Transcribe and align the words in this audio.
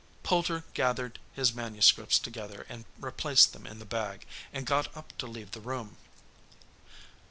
Poulter 0.23 0.63
gathered 0.73 1.19
his 1.33 1.53
manuscripts 1.53 2.17
together 2.17 2.65
and 2.69 2.85
replaced 2.99 3.53
them 3.53 3.67
in 3.67 3.77
the 3.77 3.85
bag, 3.85 4.25
and 4.51 4.65
got 4.65 4.87
up 4.97 5.15
to 5.19 5.27
leave 5.27 5.51
the 5.51 5.61
room. 5.61 5.97